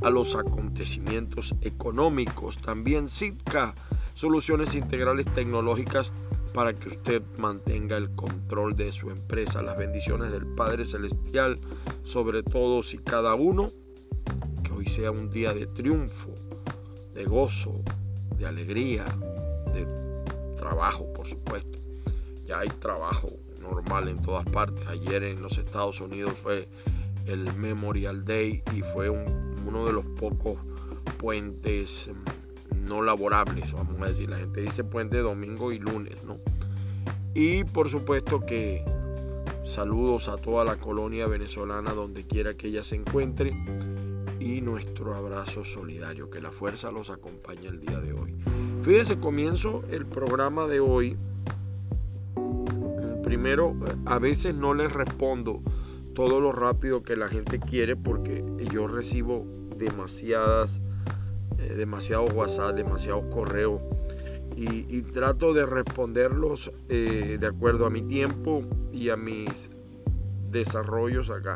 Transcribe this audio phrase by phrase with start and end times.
[0.01, 2.57] a los acontecimientos económicos.
[2.57, 3.73] También Sitka,
[4.13, 6.11] soluciones integrales tecnológicas
[6.53, 9.61] para que usted mantenga el control de su empresa.
[9.61, 11.59] Las bendiciones del Padre Celestial
[12.03, 13.71] sobre todos y cada uno.
[14.63, 16.29] Que hoy sea un día de triunfo,
[17.13, 17.81] de gozo,
[18.37, 19.05] de alegría,
[19.73, 19.85] de
[20.55, 21.79] trabajo, por supuesto.
[22.45, 24.87] Ya hay trabajo normal en todas partes.
[24.87, 26.67] Ayer en los Estados Unidos fue
[27.25, 30.59] el Memorial Day y fue uno de los pocos
[31.17, 32.42] puentes mm,
[32.83, 34.29] no laborables, vamos a decir.
[34.29, 36.37] La gente dice puente domingo y lunes, ¿no?
[37.33, 38.85] Y por supuesto que
[39.65, 43.55] saludos a toda la colonia venezolana donde quiera que ella se encuentre
[44.39, 46.29] y nuestro abrazo solidario.
[46.29, 48.35] Que la fuerza los acompañe el día de hoy.
[48.81, 51.17] Fíjense, comienzo el programa de hoy
[53.23, 55.63] primero, a veces no les respondo
[56.13, 60.81] todo lo rápido que la gente quiere porque yo recibo demasiadas,
[61.63, 63.81] eh, demasiados WhatsApp, demasiados correos
[64.55, 69.71] y, trato de responderlos eh, de acuerdo a mi tiempo y a mis
[70.51, 71.55] desarrollos acá.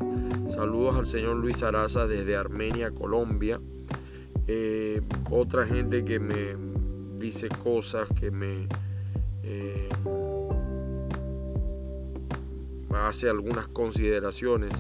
[0.50, 3.60] Saludos al señor Luis Araza desde Armenia, Colombia.
[4.48, 6.56] Eh, otra gente que me
[7.18, 8.68] dice cosas que me
[12.92, 14.74] hace algunas consideraciones.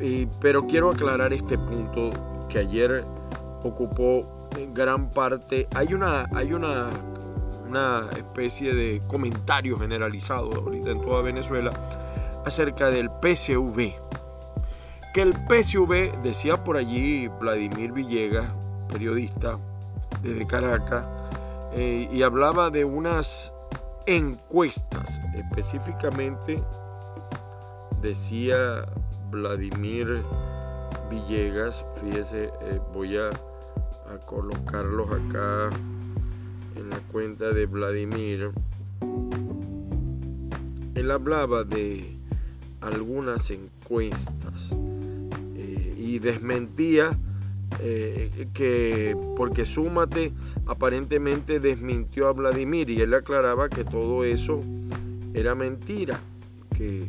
[0.00, 2.10] Eh, pero quiero aclarar este punto
[2.48, 3.04] que ayer
[3.62, 5.68] ocupó gran parte.
[5.74, 6.88] Hay una, hay una,
[7.66, 11.72] una especie de comentario generalizado ahorita en toda Venezuela
[12.44, 13.94] acerca del PCV.
[15.14, 18.46] Que el PCV, decía por allí Vladimir Villegas,
[18.88, 19.58] periodista
[20.22, 21.04] desde Caracas,
[21.72, 23.52] eh, y hablaba de unas
[24.06, 25.20] encuestas.
[25.34, 26.62] Específicamente
[28.00, 28.84] decía
[29.30, 30.22] Vladimir
[31.10, 33.30] Villegas, fíjese, eh, voy a,
[34.26, 35.68] colocarlos acá
[36.76, 38.50] en la cuenta de Vladimir.
[40.94, 42.16] Él hablaba de
[42.80, 44.74] algunas encuestas
[45.56, 47.18] eh, y desmentía
[47.80, 50.32] eh, que porque Súmate
[50.66, 54.60] aparentemente desmintió a Vladimir y él aclaraba que todo eso
[55.34, 56.18] era mentira,
[56.76, 57.08] que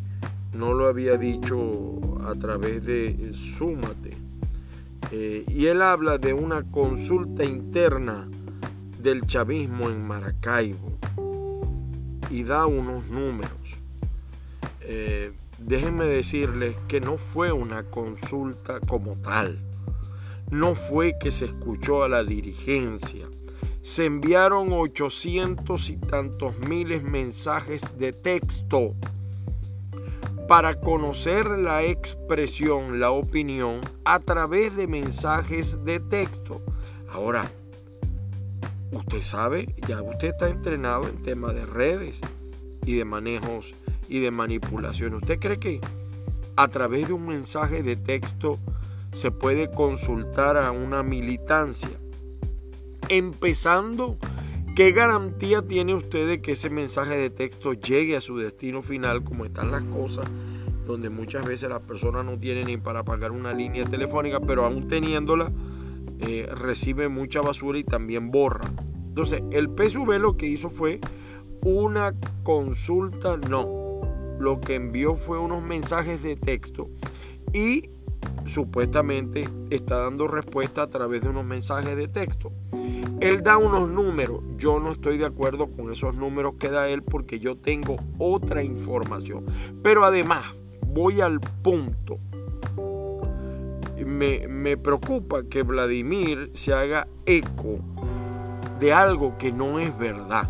[0.54, 2.00] no lo había dicho
[2.30, 4.16] a través de Súmate.
[5.12, 8.28] Eh, y él habla de una consulta interna
[9.02, 10.98] del chavismo en Maracaibo
[12.30, 13.52] y da unos números.
[14.82, 19.60] Eh, déjenme decirles que no fue una consulta como tal
[20.52, 23.28] no fue que se escuchó a la dirigencia.
[23.84, 28.96] Se enviaron 800 y tantos miles mensajes de texto
[30.50, 36.62] para conocer la expresión, la opinión a través de mensajes de texto.
[37.08, 37.50] Ahora,
[38.92, 42.20] usted sabe, ya usted está entrenado en temas de redes
[42.84, 43.76] y de manejos
[44.10, 45.14] y de manipulación.
[45.14, 45.80] ¿Usted cree que
[46.56, 48.60] a través de un mensaje de texto
[49.14, 51.92] se puede consultar a una militancia.
[53.08, 54.18] Empezando,
[54.80, 59.26] ¿qué garantía tiene usted de que ese mensaje de texto llegue a su destino final
[59.26, 60.26] como están las cosas?
[60.88, 64.88] donde muchas veces la persona no tiene ni para pagar una línea telefónica, pero aún
[64.88, 65.52] teniéndola,
[66.22, 68.72] eh, recibe mucha basura y también borra.
[69.10, 71.02] Entonces, el PSV lo que hizo fue
[71.62, 74.02] una consulta, no.
[74.40, 76.90] Lo que envió fue unos mensajes de texto
[77.52, 77.90] y
[78.46, 82.52] supuestamente está dando respuesta a través de unos mensajes de texto.
[83.20, 87.04] Él da unos números, yo no estoy de acuerdo con esos números que da él
[87.04, 89.46] porque yo tengo otra información.
[89.84, 90.56] Pero además,
[90.88, 92.20] voy al punto.
[94.06, 97.80] Me, me, preocupa que Vladimir se haga eco
[98.80, 100.50] de algo que no es verdad.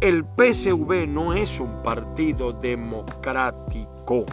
[0.00, 4.26] El PSV no es un partido democrático.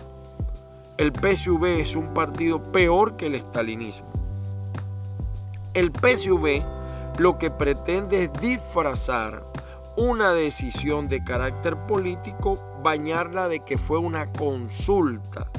[1.01, 4.05] El PSV es un partido peor que el estalinismo.
[5.73, 6.61] El PSV
[7.17, 9.43] lo que pretende es disfrazar
[9.97, 15.49] una decisión de carácter político, bañarla de que fue una consulta.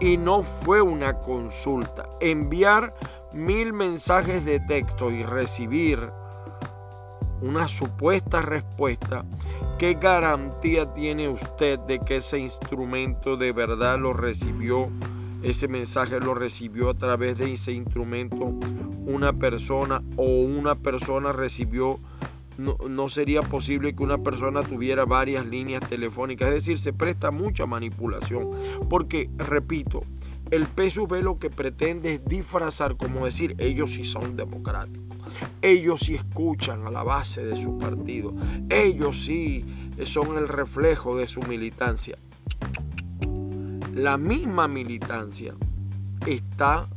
[0.00, 2.08] Y no fue una consulta.
[2.22, 2.94] Enviar
[3.34, 6.00] mil mensajes de texto y recibir
[7.42, 9.26] una supuesta respuesta,
[9.78, 14.88] ¿qué garantía tiene usted de que ese instrumento de verdad lo recibió?
[15.42, 18.52] Ese mensaje lo recibió a través de ese instrumento
[19.06, 22.00] una persona o una persona recibió
[22.58, 26.48] no, sería posible que una persona tuviera varias líneas telefónicas.
[26.48, 28.50] Es decir, se presta mucha manipulación.
[28.90, 30.02] Porque, repito,
[30.50, 35.07] el PSV lo que pretende es disfrazar, como decir, ellos sí son democráticos.
[35.62, 38.34] Ellos sí escuchan a la base de su partido.
[38.68, 39.64] Ellos sí
[40.04, 42.16] son el reflejo de su militancia.
[43.94, 45.54] La misma militancia
[46.26, 46.88] está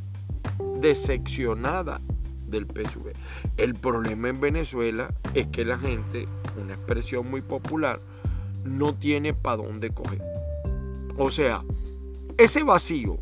[0.79, 2.01] decepcionada
[2.47, 3.13] del PSV.
[3.57, 6.27] El problema en Venezuela es que la gente,
[6.61, 8.01] una expresión muy popular,
[8.63, 10.21] no tiene para dónde coger.
[11.17, 11.63] O sea,
[12.37, 13.19] ese vacío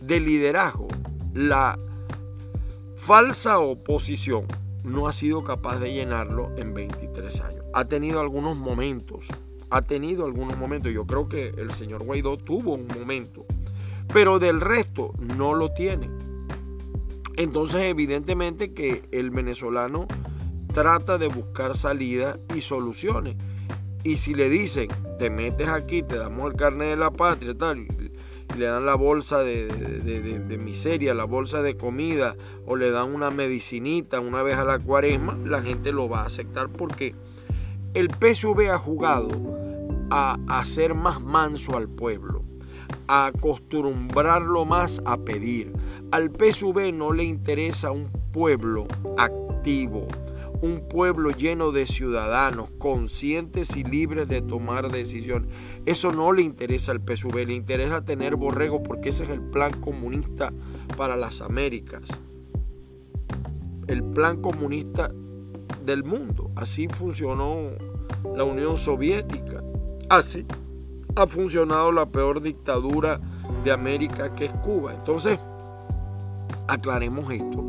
[0.00, 0.88] de liderazgo,
[1.34, 1.78] la
[2.96, 4.46] falsa oposición,
[4.84, 7.64] no ha sido capaz de llenarlo en 23 años.
[7.74, 9.26] Ha tenido algunos momentos,
[9.70, 10.92] ha tenido algunos momentos.
[10.92, 13.44] Yo creo que el señor Guaidó tuvo un momento,
[14.12, 16.08] pero del resto no lo tiene.
[17.36, 20.06] Entonces evidentemente que el venezolano
[20.72, 23.36] trata de buscar salida y soluciones.
[24.04, 24.88] Y si le dicen,
[25.18, 27.86] te metes aquí, te damos el carnet de la patria, tal,
[28.56, 34.20] le dan la bolsa de, miseria, la bolsa de comida, o le dan una medicinita
[34.20, 37.14] una vez a la cuaresma, la gente lo va a aceptar porque
[37.94, 39.28] el PSV ha jugado
[40.10, 42.44] a hacer más manso al pueblo
[43.08, 45.72] a acostumbrarlo más a pedir.
[46.10, 50.06] Al PSV no le interesa un pueblo activo,
[50.66, 55.48] un pueblo lleno de ciudadanos conscientes y libres de tomar decisiones.
[55.86, 59.72] Eso no le interesa al PSV, le interesa tener borrego porque ese es el plan
[59.80, 60.52] comunista
[60.96, 62.02] para las Américas.
[63.86, 65.12] El plan comunista
[65.84, 66.50] del mundo.
[66.56, 67.70] Así funcionó
[68.34, 69.62] la Unión Soviética.
[70.08, 70.44] Así
[71.14, 73.20] ha funcionado la peor dictadura
[73.64, 74.94] de América que es Cuba.
[74.94, 75.38] Entonces,
[76.66, 77.66] aclaremos esto.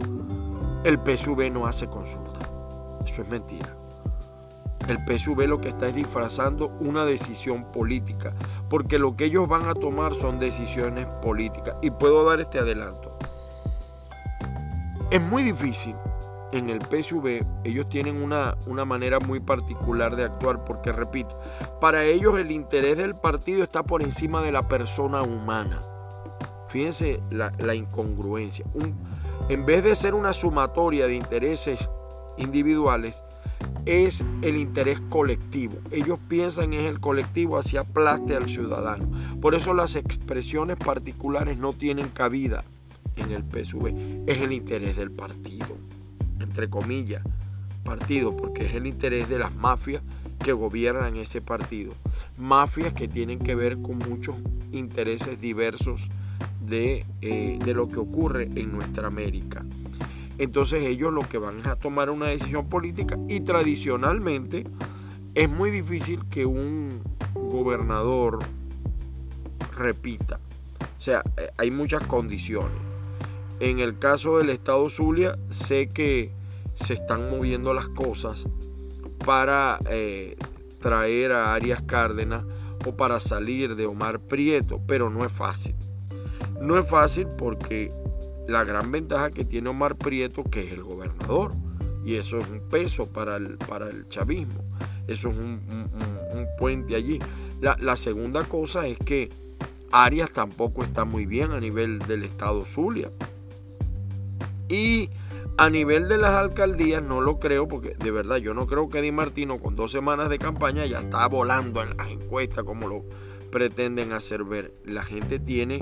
[0.83, 2.36] El PSV no hace consulta.
[3.07, 3.73] Eso es mentira.
[4.87, 8.33] El PSV lo que está es disfrazando una decisión política,
[8.69, 11.75] porque lo que ellos van a tomar son decisiones políticas.
[11.81, 13.17] Y puedo dar este adelanto.
[15.09, 15.95] Es muy difícil
[16.51, 21.37] en el PSV ellos tienen una, una, manera muy particular de actuar porque, repito,
[21.81, 25.81] para ellos el interés del partido está por encima de la persona humana.
[26.69, 28.65] Fíjense la, incongruencia.
[29.49, 31.79] en vez de ser una sumatoria de intereses
[32.37, 33.23] individuales,
[33.85, 35.77] es el interés colectivo.
[35.91, 39.09] Ellos piensan en el colectivo hacia aplaste al ciudadano.
[39.41, 42.63] Por eso las expresiones particulares no tienen cabida
[43.15, 44.27] en el PSV.
[44.27, 45.77] Es el interés del partido
[46.57, 47.23] entre comillas,
[47.83, 50.01] partido, porque es el interés de las mafias
[50.43, 51.93] que gobiernan ese partido.
[52.37, 54.35] Mafias que tienen que ver con muchos
[54.71, 56.09] intereses diversos
[56.65, 59.63] de, eh, de lo que ocurre en nuestra América.
[60.37, 64.65] Entonces ellos lo que van es a tomar una decisión política y tradicionalmente
[65.33, 67.01] es muy difícil que un
[67.33, 68.39] gobernador
[69.75, 70.39] repita.
[70.97, 72.77] O sea, eh, hay muchas condiciones.
[73.59, 76.31] En el caso del estado Zulia, sé que
[76.75, 78.45] se están moviendo las cosas
[79.25, 80.37] para eh,
[80.79, 82.45] traer a Arias Cárdenas
[82.85, 85.75] o para salir de Omar Prieto, pero no es fácil.
[86.61, 87.91] No es fácil porque
[88.47, 91.53] la gran ventaja que tiene Omar Prieto, que es el gobernador.
[92.05, 94.63] Y eso es un peso para el, para el chavismo.
[95.07, 95.61] Eso es un,
[96.57, 97.19] puente allí.
[97.61, 99.29] La, segunda cosa es que
[99.91, 103.09] Arias tampoco está muy bien a nivel del estado Zulia.
[104.69, 105.09] Y
[105.57, 109.01] a nivel de las alcaldías no lo creo, porque de verdad yo no creo que
[109.01, 113.05] Di Martino con dos semanas de campaña ya está volando en las encuestas como lo
[113.51, 114.73] pretenden hacer ver.
[114.85, 115.79] La gente tiene,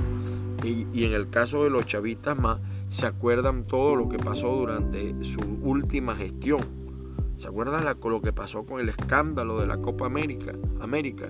[0.65, 5.24] y, en el caso de los chavistas más, se acuerdan todo lo que pasó durante
[5.24, 6.62] su última gestión.
[7.38, 10.53] ¿Se acuerdan lo que pasó con el escándalo de la Copa América?
[10.79, 11.29] América?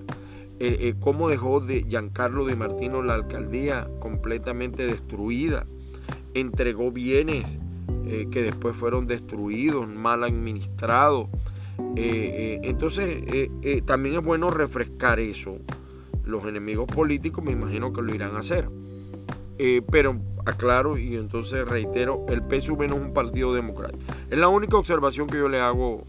[0.57, 5.65] Eh, eh, cómo dejó de Giancarlo Di Martino la alcaldía completamente destruida,
[6.33, 7.59] entregó bienes
[8.05, 11.27] eh, que después fueron destruidos, mal administrados.
[11.97, 13.49] entonces
[13.85, 15.57] también es bueno refrescar eso.
[16.23, 18.69] Los enemigos políticos me imagino que lo irán a hacer.
[19.91, 24.03] Pero aclaro y entonces reitero, el PSV no es un partido democrático.
[24.29, 26.03] Es la única observación que yo le hago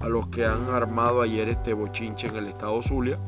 [0.00, 3.18] a los que han armado ayer este bochinche en el estado Zulia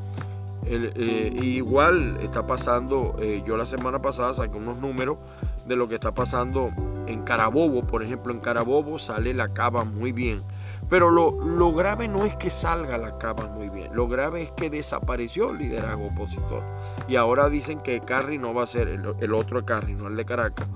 [0.66, 5.18] eh, igual está pasando, eh, yo la semana pasada saqué unos números
[5.66, 6.71] de lo que está pasando
[7.06, 10.42] en Carabobo, por ejemplo, en Carabobo sale la cava muy bien,
[10.88, 14.71] pero lo, grave no es que salga la cava muy bien, lo grave es que
[14.71, 16.62] desapareció el liderazgo opositor
[17.09, 20.25] y ahora dicen que Carri no va a ser, el, otro Carri, no el de
[20.25, 20.67] Caracas,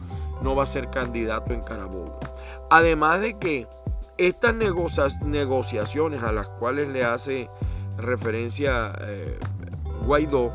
[0.43, 2.19] no va a ser candidato en Carabobo.
[2.71, 3.67] Además de que
[4.17, 7.49] estas negociaciones a las cuales le hace
[7.97, 9.39] referencia eh,
[10.05, 10.53] Guaidó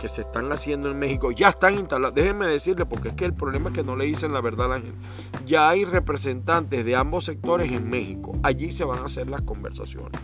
[0.00, 2.14] que se están haciendo en México ya están instalados.
[2.14, 4.78] Déjenme decirle, porque es que el problema es que no le dicen la verdad a
[4.78, 4.98] la gente.
[5.46, 8.32] Ya hay representantes de ambos sectores en México.
[8.42, 10.18] Allí se van a hacer las conversaciones.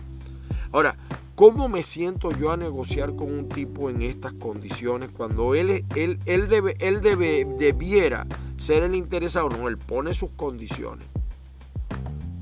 [0.71, 0.97] Ahora,
[1.35, 6.19] ¿cómo me siento yo a negociar con un tipo en estas condiciones cuando él, él,
[6.25, 8.25] él, debe, él debe, debiera
[8.57, 9.49] ser el interesado?
[9.49, 11.05] No, él pone sus condiciones.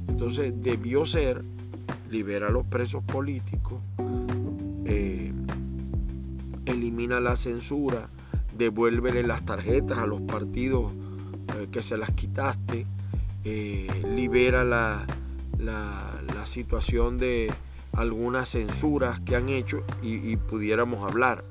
[0.07, 1.43] Entonces debió ser,
[2.09, 3.81] libera a los presos políticos,
[4.85, 5.33] eh,
[6.65, 8.09] elimina la censura,
[8.57, 10.93] devuélvele las tarjetas a los partidos
[11.55, 12.85] eh, que se las quitaste,
[13.43, 15.05] eh, libera la,
[15.57, 17.51] la, situación de
[17.93, 21.43] algunas censuras que han hecho y, pudiéramos hablar.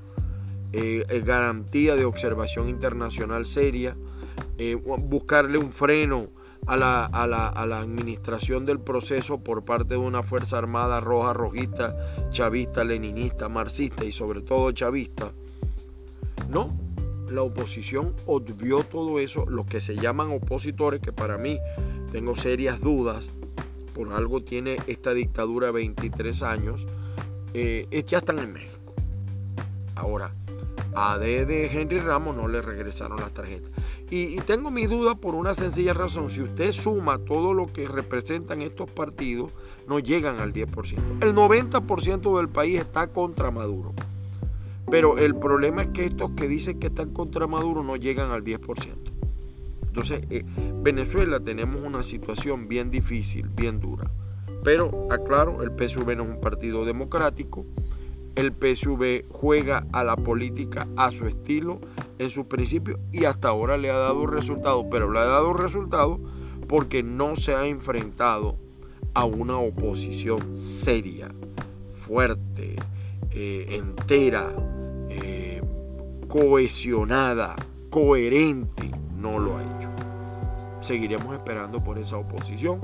[0.72, 3.96] Eh, garantía de observación internacional seria,
[4.98, 6.28] buscarle un freno
[6.66, 11.00] a la, a, la, a la, administración del proceso por parte de una Fuerza Armada
[11.00, 11.96] roja, rojista,
[12.30, 15.32] chavista, leninista, marxista y sobre todo chavista.
[16.48, 16.76] No,
[17.30, 21.58] la oposición obvió todo eso, los que se llaman opositores, que para mí
[22.12, 23.28] tengo serias dudas,
[23.94, 26.86] por algo tiene esta dictadura 23 años,
[27.54, 28.94] eh, ya están en México.
[29.94, 30.32] Ahora,
[30.94, 33.70] a D de Henry Ramos no le regresaron las tarjetas.
[34.16, 36.30] Y, tengo mi duda por una sencilla razón.
[36.30, 39.50] Si usted suma todo lo que representan estos partidos,
[39.88, 40.98] no llegan al 10%.
[41.20, 43.92] El 90% del país está contra Maduro.
[44.88, 48.44] Pero el problema es que estos que dicen que están contra Maduro no llegan al
[48.44, 48.60] 10%.
[49.88, 50.44] Entonces, eh,
[50.80, 54.08] Venezuela tenemos una situación bien difícil, bien dura.
[54.62, 57.66] Pero, aclaro, el PSV no es un partido democrático
[58.36, 61.80] el PSV juega a la política a su estilo,
[62.18, 66.20] en su principio, y hasta ahora le ha dado resultado, pero le ha dado resultado
[66.68, 68.56] porque no se ha enfrentado
[69.14, 71.28] a una oposición seria,
[71.94, 72.76] fuerte,
[73.30, 74.52] eh, entera,
[75.08, 75.62] eh,
[76.28, 77.54] cohesionada,
[77.90, 79.88] coherente, no lo ha hecho.
[80.80, 82.80] Seguiremos esperando por esa oposición,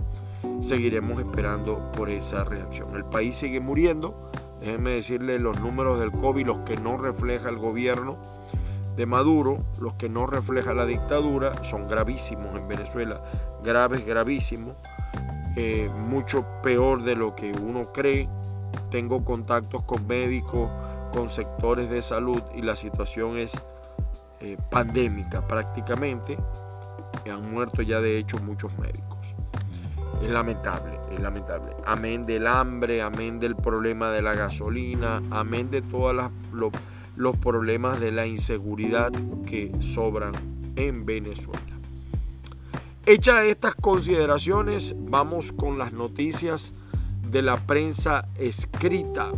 [0.61, 2.95] seguiremos esperando por esa reacción.
[2.95, 4.31] El país sigue muriendo
[4.61, 8.19] Déjenme decirle los números del COVID, los que no refleja el gobierno
[8.97, 13.23] de Maduro, los que no refleja la dictadura, son gravísimos en Venezuela,
[13.65, 14.75] graves, gravísimos,
[15.57, 18.29] eh, mucho peor de lo que uno cree.
[18.91, 20.71] Tengo contactos con médicos,
[21.13, 23.53] con sectores de salud y la situación es
[24.41, 26.37] eh, pandémica prácticamente.
[27.31, 29.35] Han muerto ya de hecho muchos médicos.
[30.23, 31.71] Es lamentable, es lamentable.
[31.87, 36.31] Amén del hambre, amén del problema de la gasolina, amén de todos
[37.17, 39.11] los problemas de la inseguridad
[39.47, 40.33] que sobran
[40.77, 41.61] en Venezuela.
[43.07, 46.75] Hechas estas consideraciones, vamos con las noticias
[47.31, 49.33] de la prensa escrita.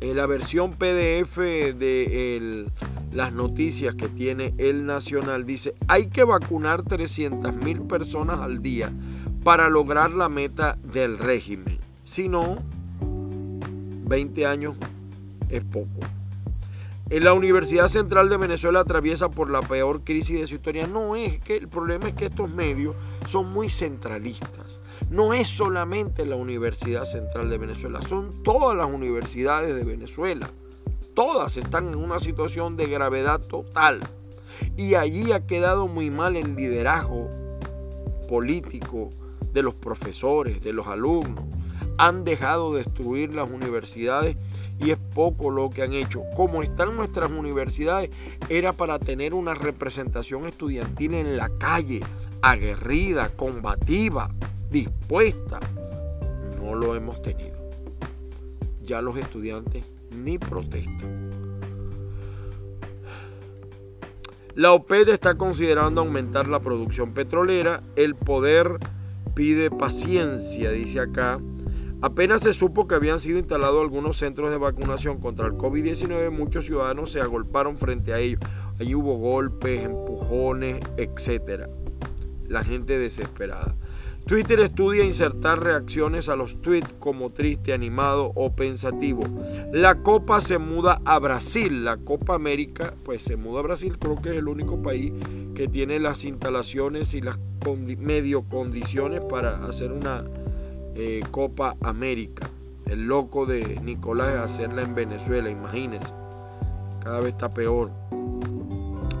[0.00, 2.66] En la versión PDF de
[3.12, 8.92] las noticias que tiene el Nacional dice, hay que vacunar 300 mil personas al día
[9.44, 11.78] para lograr la meta del régimen.
[12.04, 12.58] Si no,
[14.06, 14.76] 20 años
[15.48, 16.00] es poco.
[17.10, 20.86] En la Universidad Central de Venezuela atraviesa por la peor crisis de su historia.
[20.86, 22.94] No es que el problema es que estos medios
[23.26, 24.78] son muy centralistas.
[25.10, 30.50] No es solamente la Universidad Central de Venezuela, son todas las universidades de Venezuela.
[31.14, 34.00] Todas están en una situación de gravedad total.
[34.76, 37.30] Y allí ha quedado muy mal el liderazgo
[38.28, 39.10] político
[39.52, 41.44] de los profesores, de los alumnos.
[41.98, 44.36] Han dejado destruir las universidades
[44.78, 46.22] y es poco lo que han hecho.
[46.36, 48.10] Como están nuestras universidades,
[48.48, 52.00] era para tener una representación estudiantil en la calle,
[52.42, 54.32] aguerrida, combativa,
[54.70, 55.58] dispuesta.
[56.62, 57.56] No lo hemos tenido.
[58.84, 59.84] Ya los estudiantes
[60.16, 61.28] ni protestan.
[64.54, 67.82] La OPED está considerando aumentar la producción petrolera.
[67.94, 68.78] El poder
[69.38, 71.38] pide paciencia, dice acá.
[72.02, 76.66] Apenas se supo que habían sido instalados algunos centros de vacunación contra el COVID-19, muchos
[76.66, 78.40] ciudadanos se agolparon frente a ellos.
[78.80, 81.68] Allí hubo golpes, empujones, etc.
[82.48, 83.76] La gente desesperada.
[84.28, 89.22] Twitter estudia insertar reacciones a los tweets como triste, animado o pensativo.
[89.72, 91.82] La Copa se muda a Brasil.
[91.82, 93.96] La Copa América, pues se muda a Brasil.
[93.98, 95.14] Creo que es el único país
[95.54, 97.38] que tiene las instalaciones y las
[97.98, 100.24] medio condiciones para hacer una
[100.94, 102.50] eh, Copa América.
[102.84, 106.12] El loco de Nicolás hacerla en Venezuela, imagínense.
[107.02, 107.90] Cada vez está peor.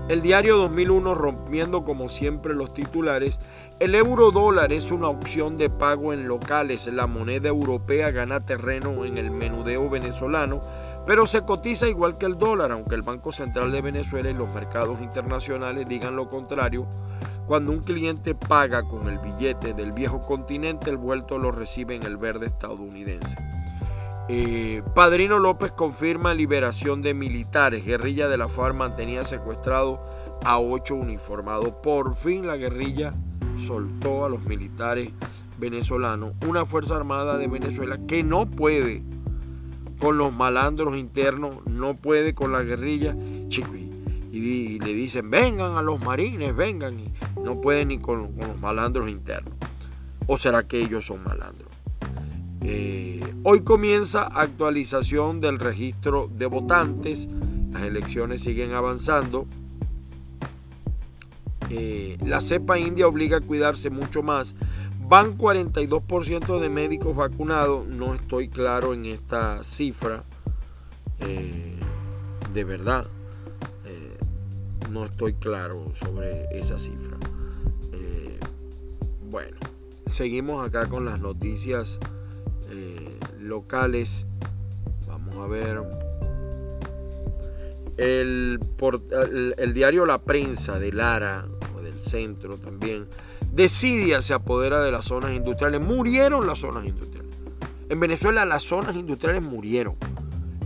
[0.08, 3.38] El diario 2001 rompiendo como siempre los titulares.
[3.80, 6.86] El euro dólar es una opción de pago en locales.
[6.88, 10.60] La moneda europea gana terreno en el menudeo venezolano,
[11.06, 14.52] pero se cotiza igual que el dólar, aunque el Banco Central de Venezuela y los
[14.52, 16.88] mercados internacionales digan lo contrario
[17.48, 22.02] cuando un cliente paga con el billete del viejo continente, el vuelto lo recibe en
[22.02, 23.38] el verde estadounidense.
[24.28, 27.86] Eh, Padrino López confirma liberación de militares.
[27.86, 30.04] Guerrilla de la FARC mantenía secuestrado
[30.44, 31.70] a ocho uniformados.
[31.82, 33.14] Por fin la guerrilla
[33.58, 35.10] soltó a los militares
[35.58, 36.34] venezolanos.
[36.46, 39.02] Una Fuerza Armada de Venezuela que no puede
[39.98, 43.16] con los malandros internos, no puede con la guerrilla.
[43.48, 48.60] Chico, y, le dicen, vengan a los marines, vengan, y no pueden ni con, los
[48.60, 49.54] malandros internos.
[50.26, 51.68] ¿O será que ellos son malandros?
[52.62, 57.28] Eh, hoy comienza actualización del registro de votantes,
[57.72, 59.46] las elecciones siguen avanzando.
[61.70, 64.54] Eh, la cepa india obliga a cuidarse mucho más.
[65.06, 67.86] Van 42% de médicos vacunados.
[67.86, 70.24] No estoy claro en esta cifra.
[71.20, 71.74] Eh,
[72.52, 73.06] de verdad
[74.88, 77.16] no estoy claro sobre esa cifra.
[77.92, 78.38] Eh,
[79.30, 79.56] bueno,
[80.06, 81.98] seguimos acá con las noticias
[82.70, 84.26] eh, locales.
[85.06, 85.82] Vamos a ver.
[87.96, 88.60] El,
[89.74, 91.46] diario La Prensa de Lara,
[92.00, 93.06] centro también,
[93.52, 95.80] Decidia se apodera de las zonas industriales.
[95.80, 97.34] Murieron las zonas industriales.
[97.88, 99.96] En Venezuela las zonas industriales murieron.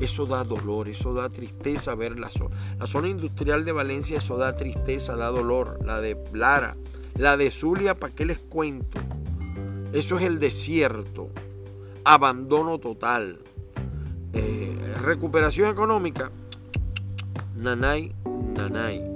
[0.01, 2.57] Eso da dolor, eso da tristeza ver la zona.
[2.79, 5.79] La zona industrial de Valencia, eso da tristeza, da dolor.
[5.85, 6.77] La de Lara,
[7.17, 9.01] la de Zulia, ¿para qué les cuento?
[9.93, 11.31] Eso es el desierto,
[12.05, 13.39] abandono total.
[14.33, 16.33] Eh, recuperación económica,
[17.57, 18.13] nanay,
[18.57, 19.12] nanay.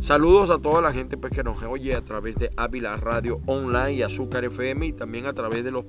[0.00, 3.94] Saludos a toda la gente pues, que nos oye a través de Ávila Radio Online
[3.94, 5.84] y Azúcar FM y también a través de los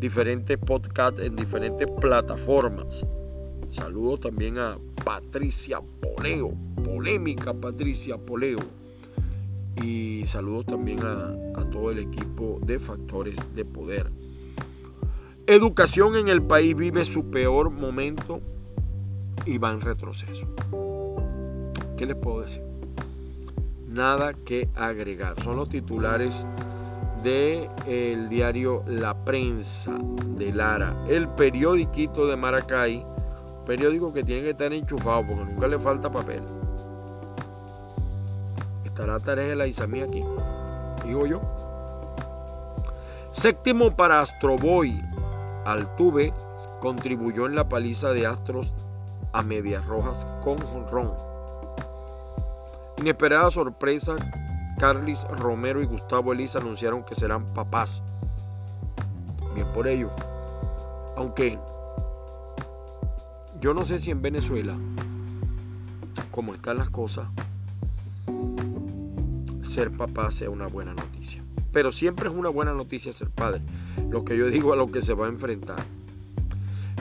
[0.00, 3.04] diferentes podcasts en diferentes plataformas.
[3.68, 8.60] Saludo también a Patricia Poleo, polémica Patricia Poleo.
[9.82, 14.10] Y saludo también a, a todo el equipo de Factores de Poder.
[15.46, 18.40] Educación en el país vive su peor momento
[19.44, 20.46] y va en retroceso.
[21.98, 22.73] ¿Qué les puedo decir?
[23.94, 25.40] Nada que agregar.
[25.44, 26.44] Son los titulares
[27.22, 29.92] del el diario La Prensa
[30.36, 33.06] de Lara, el periodiquito de Maracay,
[33.64, 36.42] periódico que tiene que estar enchufado porque nunca le falta papel.
[38.84, 40.24] Estará Tarea la Isamí aquí,
[41.06, 41.40] digo yo.
[43.30, 45.00] Séptimo para Astroboy.
[45.64, 46.34] Altuve
[46.80, 48.72] contribuyó en la paliza de Astros
[49.32, 50.58] a Medias Rojas con
[50.90, 51.33] Ron.
[52.98, 54.16] Inesperada sorpresa
[54.78, 58.02] Carlis Romero y Gustavo Elisa anunciaron que serán papás.
[59.54, 60.10] Bien por ello.
[61.16, 61.58] Aunque
[63.60, 64.76] yo no sé si en Venezuela,
[66.30, 67.28] como están las cosas,
[69.62, 71.42] ser papá sea una buena noticia.
[71.72, 73.62] Pero siempre es una buena noticia ser padre.
[74.10, 75.82] Lo que yo digo a lo que se va a enfrentar.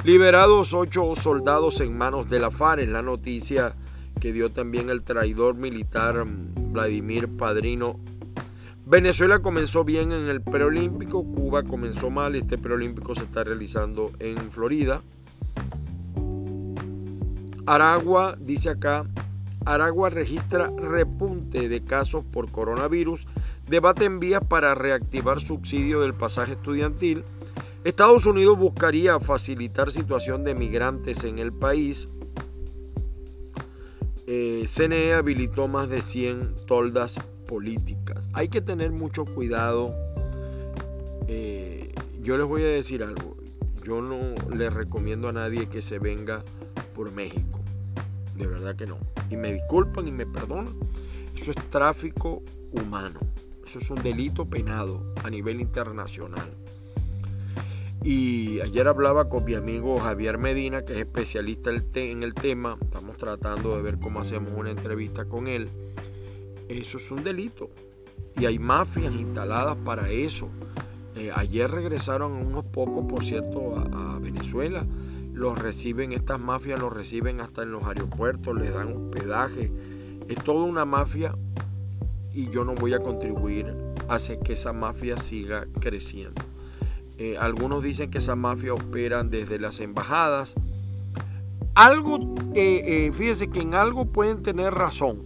[0.03, 3.75] Liberados ocho soldados en manos de la FARC, la noticia
[4.19, 7.99] que dio también el traidor militar mm, Vladimir Padrino.
[8.85, 14.51] Venezuela comenzó bien en el preolímpico, Cuba comenzó mal, este preolímpico se está realizando en
[14.51, 15.01] Florida.
[17.65, 19.05] Aragua, dice acá,
[19.65, 23.25] Aragua registra repunte de casos por coronavirus,
[23.69, 27.23] debate en vías para reactivar subsidio del pasaje estudiantil.
[27.85, 32.09] Estados Unidos buscaría facilitar situación de migrantes en el país.
[34.25, 38.19] Eh, CNE habilitó más de 100 toldas políticas.
[38.33, 39.93] Hay que tener mucho cuidado.
[41.27, 43.37] Eh, yo les voy a decir algo.
[43.83, 46.43] Yo no le recomiendo a nadie que se venga
[46.95, 47.59] por México.
[48.37, 48.97] De verdad que no.
[49.29, 50.73] Y me disculpan y me perdonan.
[51.35, 53.19] Eso es tráfico humano.
[53.65, 56.62] Eso es un delito penado a nivel internacional.
[58.03, 62.77] Y ayer hablaba con mi amigo Javier Medina, que es especialista en el tema.
[62.81, 65.69] Estamos tratando de ver cómo hacemos una entrevista con él.
[66.67, 67.69] Eso es un delito.
[68.37, 70.49] Y hay mafias instaladas para eso.
[71.15, 74.85] Eh, ayer regresaron unos pocos, por cierto, a Venezuela
[75.33, 79.71] los reciben, estas mafias los reciben hasta en los aeropuertos, les dan hospedaje.
[80.27, 81.35] Es toda una mafia
[82.31, 83.75] y yo no voy a contribuir
[84.07, 86.41] a que esa mafia siga creciendo.
[87.17, 90.55] Eh, algunos dicen que esa mafia operan desde las embajadas.
[91.75, 95.23] Algo, eh, eh, que en algo pueden tener razón,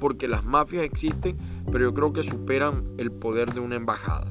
[0.00, 1.38] porque las mafias existen,
[1.70, 4.30] pero yo creo que superan el poder de una embajada.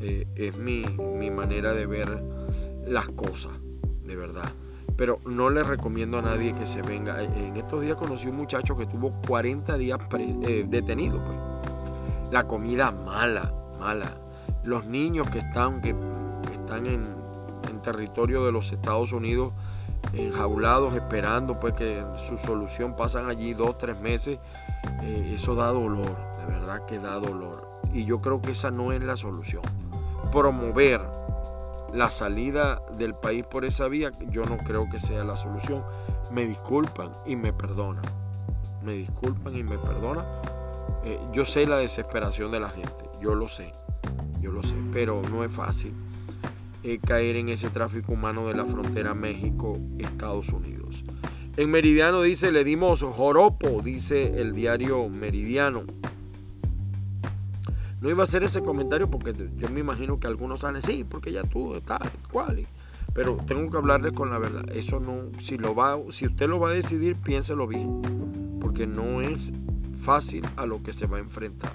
[0.00, 0.82] es mi,
[1.18, 2.22] mi manera de ver
[2.86, 3.52] las cosas
[4.10, 4.50] de verdad.
[4.96, 7.22] Pero no le recomiendo a nadie que se venga.
[7.22, 11.24] En estos días conocí un muchacho que estuvo 40 días eh, detenido.
[11.24, 11.38] Pues.
[12.32, 14.18] La comida mala, mala.
[14.64, 15.94] Los niños que están, que,
[16.52, 17.20] están en,
[17.82, 19.54] territorio de los Estados Unidos
[20.12, 24.38] enjaulados esperando pues que su solución pasan allí dos, tres meses.
[25.02, 27.80] Eh, eso da dolor, de verdad que da dolor.
[27.94, 29.62] Y yo creo que esa no es la solución.
[30.30, 31.00] Promover
[31.94, 35.82] la salida del país por esa vía, yo no creo que sea la solución.
[36.30, 38.04] Me disculpan y me perdonan.
[38.82, 40.26] Me disculpan y me perdonan.
[41.04, 43.72] Eh, yo sé la desesperación de la gente, yo lo sé,
[44.40, 45.92] yo lo sé, pero no es fácil
[46.82, 51.04] eh, caer en ese tráfico humano de la frontera México-Estados Unidos.
[51.56, 55.82] En Meridiano dice, le dimos joropo, dice el diario Meridiano.
[58.00, 61.32] No iba a hacer ese comentario porque yo me imagino que algunos salen, sí, porque
[61.32, 62.00] ya tú estás
[62.32, 62.66] cual.
[63.12, 64.64] Pero tengo que hablarles con la verdad.
[64.74, 68.00] Eso no, si lo va, si usted lo va a decidir, piénselo bien.
[68.58, 69.52] Porque no es
[70.00, 71.72] fácil a lo que se va a enfrentar.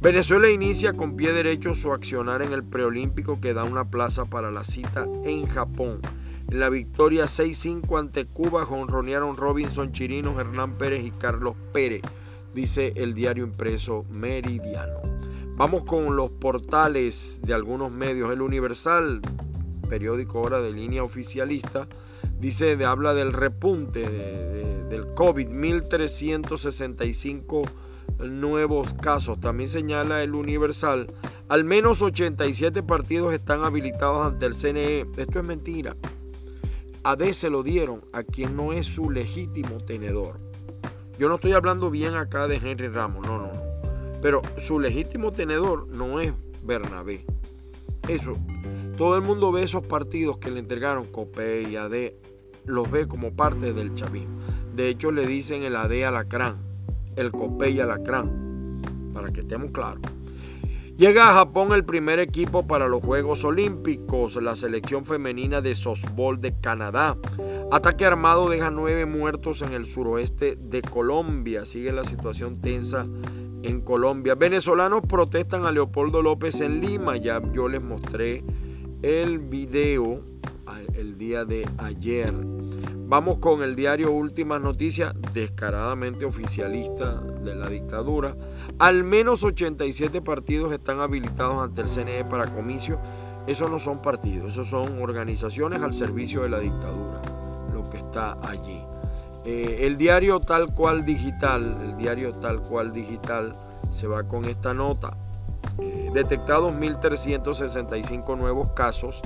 [0.00, 4.50] Venezuela inicia con pie derecho su accionar en el preolímpico que da una plaza para
[4.50, 6.00] la cita en Japón.
[6.48, 12.00] En la victoria 6-5 ante Cuba, jonronearon Robinson Chirino, Hernán Pérez y Carlos Pérez
[12.54, 15.02] dice el diario impreso Meridiano.
[15.56, 18.32] Vamos con los portales de algunos medios.
[18.32, 19.20] El Universal,
[19.86, 21.86] periódico ahora de línea oficialista,
[22.38, 24.08] dice, de, habla del repunte
[24.88, 27.64] del COVID, 1365
[28.28, 29.40] nuevos casos.
[29.40, 31.12] También señala el Universal,
[31.48, 35.06] al menos 87 partidos están habilitados ante el CNE.
[35.16, 35.96] Esto es mentira.
[37.02, 40.38] A D se lo dieron a quien no es su legítimo tenedor.
[41.18, 43.60] Yo no estoy hablando bien acá de Henry Ramos, no, no, no.
[44.22, 47.24] Pero su legítimo tenedor no es Bernabé.
[48.08, 48.36] Eso,
[48.96, 52.12] todo el mundo ve esos partidos que le entregaron COPE y AD,
[52.64, 54.38] los ve como parte del chavismo.
[54.74, 56.58] De hecho, le dicen el AD Alacrán,
[57.16, 58.80] el COPE y Alacrán,
[59.12, 60.02] para que estemos claros.
[60.96, 66.38] Llega a Japón el primer equipo para los Juegos Olímpicos, la selección femenina de softball
[66.42, 67.16] de Canadá.
[67.72, 71.64] Ataque armado deja nueve muertos en el suroeste de Colombia.
[71.64, 73.06] Sigue la situación tensa
[73.62, 74.34] en Colombia.
[74.34, 77.16] Venezolanos protestan a Leopoldo López en Lima.
[77.16, 78.44] Ya yo les mostré
[79.00, 80.20] el video
[80.94, 82.34] el día de ayer.
[83.06, 88.36] Vamos con el diario Últimas Noticias, descaradamente oficialista de la dictadura.
[88.78, 92.98] Al menos 87 partidos están habilitados ante el CNE para comicios.
[93.46, 97.20] Esos no son partidos, esos son organizaciones al servicio de la dictadura,
[97.72, 98.80] lo que está allí.
[99.44, 103.54] Eh, el diario tal cual digital, el diario tal cual digital
[103.90, 105.16] se va con esta nota.
[105.78, 109.20] Eh, detectados 1.365 nuevos casos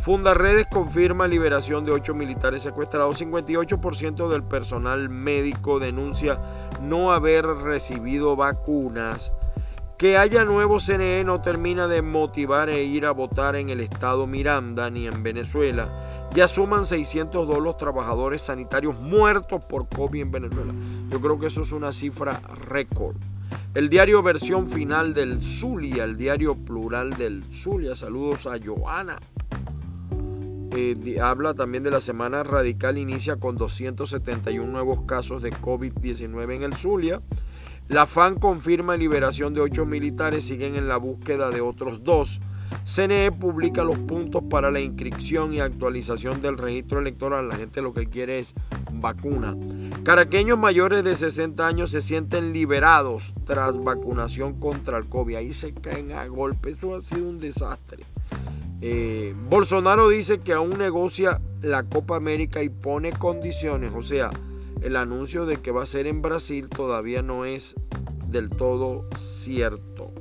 [0.00, 3.20] Fundaredes confirma liberación de ocho militares secuestrados.
[3.20, 6.38] 58% del personal médico denuncia
[6.80, 9.32] no haber recibido vacunas.
[9.96, 14.28] Que haya nuevo CNE no termina de motivar e ir a votar en el estado
[14.28, 15.88] Miranda ni en Venezuela.
[16.32, 20.72] Ya suman 602 los trabajadores sanitarios muertos por COVID en Venezuela.
[21.10, 23.16] Yo creo que eso es una cifra récord.
[23.74, 27.96] El diario versión final del Zulia, el diario plural del Zulia.
[27.96, 29.18] Saludos a Joana.
[30.76, 36.62] Eh, habla también de la semana radical, inicia con 271 nuevos casos de COVID-19 en
[36.62, 37.22] el Zulia.
[37.88, 42.40] La FAN confirma liberación de ocho militares, siguen en la búsqueda de otros dos.
[42.84, 47.48] CNE publica los puntos para la inscripción y actualización del registro electoral.
[47.48, 48.54] La gente lo que quiere es
[48.92, 49.56] vacuna.
[50.04, 55.36] Caraqueños mayores de 60 años se sienten liberados tras vacunación contra el COVID.
[55.36, 56.70] Ahí se caen a golpe.
[56.70, 58.04] Eso ha sido un desastre.
[58.80, 63.92] Eh, Bolsonaro dice que aún negocia la Copa América y pone condiciones.
[63.94, 64.30] O sea,
[64.80, 67.74] el anuncio de que va a ser en Brasil todavía no es
[68.28, 70.12] del todo cierto.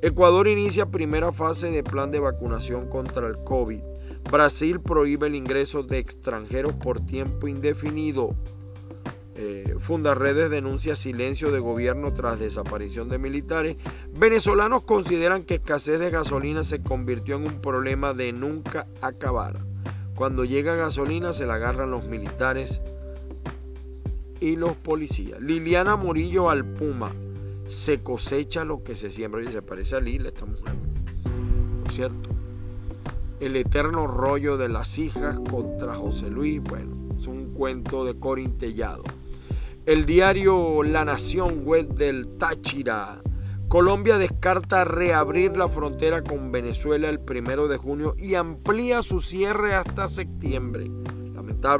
[0.00, 3.80] Ecuador inicia primera fase de plan de vacunación contra el COVID.
[4.30, 8.34] Brasil prohíbe el ingreso de extranjeros por tiempo indefinido.
[9.34, 13.76] Eh, Fundarredes denuncia silencio de gobierno tras desaparición de militares.
[14.18, 19.58] Venezolanos consideran que escasez de gasolina se convirtió en un problema de nunca acabar.
[20.14, 22.82] Cuando llega gasolina se la agarran los militares
[24.40, 25.40] y los policías.
[25.40, 27.12] Liliana Murillo al Puma
[27.68, 29.42] se cosecha lo que se siembra.
[29.42, 30.74] Y se parece a Lila, esta mujer.
[31.82, 32.28] Por cierto.
[33.40, 36.62] El eterno rollo de las hijas contra José Luis.
[36.62, 39.02] Bueno, es un cuento de Corintellado.
[39.86, 43.22] El diario La Nación web del Táchira.
[43.68, 49.74] Colombia descarta reabrir la frontera con Venezuela el primero de junio y amplía su cierre
[49.74, 50.90] hasta septiembre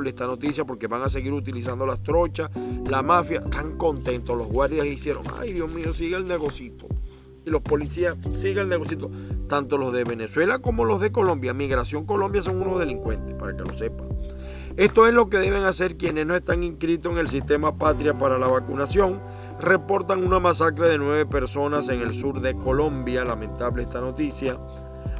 [0.06, 2.50] esta noticia porque van a seguir utilizando las trochas,
[2.88, 6.86] la mafia, están contentos, los guardias hicieron, ay Dios mío, sigue el negocito.
[7.44, 9.10] Y los policías siguen el negocito,
[9.48, 11.52] tanto los de Venezuela como los de Colombia.
[11.52, 14.08] Migración Colombia son unos delincuentes, para que lo sepan.
[14.76, 18.38] Esto es lo que deben hacer quienes no están inscritos en el sistema Patria para
[18.38, 19.20] la vacunación.
[19.60, 24.58] Reportan una masacre de nueve personas en el sur de Colombia, lamentable esta noticia.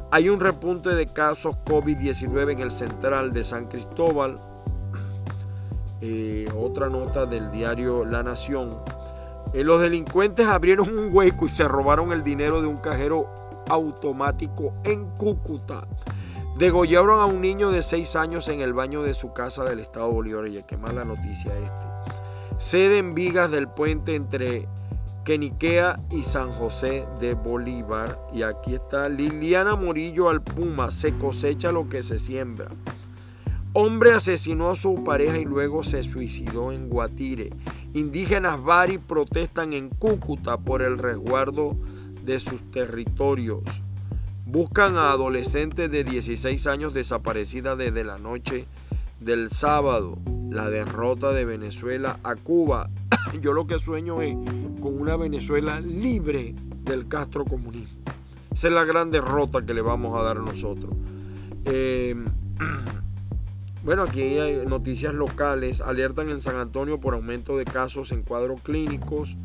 [0.09, 4.39] Hay un repunte de casos COVID-19 en el central de San Cristóbal.
[6.01, 8.77] Eh, otra nota del diario La Nación.
[9.53, 13.27] Eh, los delincuentes abrieron un hueco y se robaron el dinero de un cajero
[13.69, 15.87] automático en Cúcuta.
[16.57, 20.11] Degollaron a un niño de 6 años en el baño de su casa del estado
[20.11, 20.45] Bolívar.
[20.67, 21.87] Qué mala noticia este.
[22.59, 24.67] Ceden vigas del puente entre
[25.25, 28.19] Queniquea y San José de Bolívar.
[28.31, 30.91] Y aquí está Liliana Morillo al Puma.
[30.91, 32.69] Se cosecha lo que se siembra.
[33.73, 37.49] Hombre asesinó a su pareja y luego se suicidó en Guatire.
[37.95, 41.75] Indígenas Bari protestan en Cúcuta por el resguardo
[42.23, 43.63] de sus territorios.
[44.45, 48.65] Buscan a adolescentes de 16 años desaparecida desde la noche
[49.19, 50.17] del sábado.
[50.49, 52.89] La derrota de Venezuela a Cuba.
[53.41, 54.35] Yo lo que sueño es
[54.81, 56.53] con una Venezuela libre
[56.83, 58.01] del Castro comunismo.
[58.53, 60.93] Esa es la gran derrota que le vamos a dar nosotros.
[61.65, 62.15] Eh,
[63.83, 65.81] Bueno, aquí hay noticias locales.
[65.81, 69.35] Alertan en San Antonio por aumento de casos en cuadros clínicos.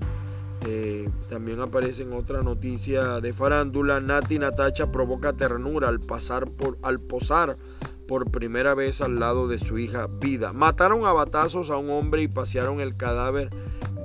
[0.67, 4.01] Eh, también aparece en otra noticia de farándula.
[4.01, 7.59] Nati Natacha provoca ternura al, posar
[8.07, 10.53] por primera vez al lado de su hija Vida.
[10.53, 13.51] Mataron a batazos a un hombre y pasearon el cadáver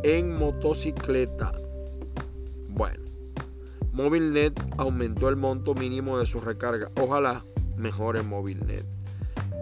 [0.03, 1.53] en motocicleta.
[2.69, 3.03] Bueno,
[3.93, 6.91] MobileNet aumentó el monto mínimo de su recarga.
[6.99, 7.45] Ojalá
[7.77, 8.85] mejore MobileNet.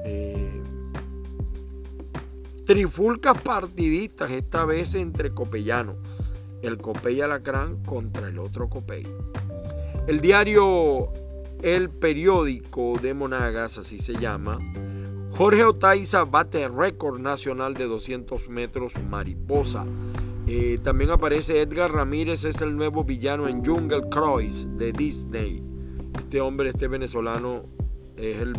[0.05, 0.61] Eh,
[2.65, 5.97] trifulcas partidistas, esta vez entre copellanos.
[6.61, 9.05] El Copey Alacrán contra el otro Copey.
[10.07, 11.11] El diario
[11.61, 14.59] El Periódico de Monagas, así se llama.
[15.31, 19.85] Jorge Otaiza bate récord nacional de 200 metros mariposa.
[20.47, 25.63] Eh, también aparece Edgar Ramírez, es el nuevo villano en Jungle Cruise de Disney.
[26.17, 27.63] Este hombre, este venezolano,
[28.17, 28.53] es el,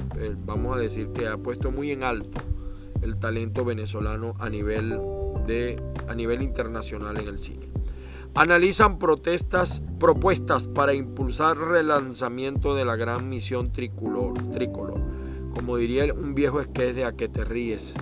[0.45, 2.41] vamos a decir que ha puesto muy en alto
[3.03, 4.99] el talento venezolano a nivel,
[5.47, 5.77] de,
[6.09, 7.72] a nivel internacional en el cine.
[8.35, 14.35] Analizan protestas, propuestas para impulsar relanzamiento de la gran misión tricolor.
[14.51, 15.01] tricolor.
[15.55, 17.95] Como diría un viejo sketch de a que te ríes,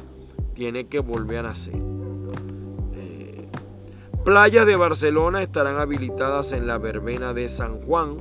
[0.54, 1.74] tiene que volver a nacer.
[2.94, 3.48] Eh,
[4.24, 8.18] playas de Barcelona estarán habilitadas en la verbena de San Juan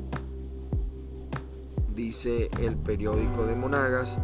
[2.00, 4.20] dice el periódico de Monagas.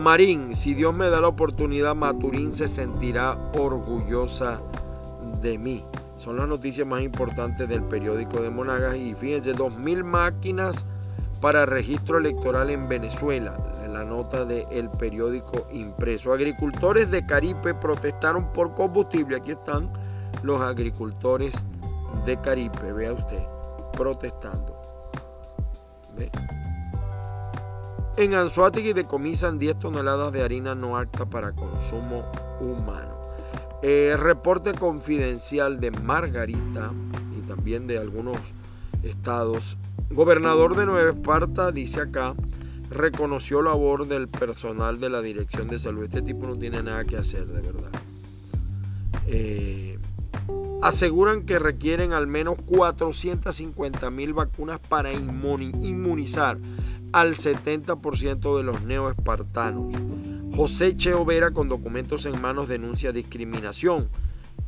[0.00, 4.60] Marín, si Dios me da la oportunidad, Maturín se sentirá orgullosa
[5.40, 5.82] de mí.
[6.20, 10.84] Son las noticias más importantes del periódico de Monagas y fíjense, 2.000 máquinas
[11.40, 13.56] para registro electoral en Venezuela.
[13.90, 16.32] la nota del periódico impreso.
[16.34, 19.36] Agricultores de Caripe protestaron por combustible.
[19.36, 19.90] Aquí están
[20.42, 21.54] los agricultores
[22.26, 23.42] de Caripe, vea usted,
[23.96, 24.78] protestando.
[28.18, 32.30] En Anzuategui decomisan 10 toneladas de harina no apta para consumo
[32.60, 33.19] humano.
[33.82, 36.92] Eh, reporte confidencial de Margarita
[37.36, 38.36] y también de algunos
[39.02, 39.78] estados.
[40.10, 42.34] Gobernador de Nueva Esparta dice acá,
[42.90, 46.02] reconoció labor del personal de la Dirección de Salud.
[46.02, 47.90] Este tipo no tiene nada que hacer, de verdad.
[49.26, 49.98] Eh,
[50.82, 56.58] aseguran que requieren al menos 450 mil vacunas para inmunizar
[57.12, 59.94] al 70% de los neoespartanos.
[60.60, 64.10] José Cheo Vera con documentos en manos denuncia discriminación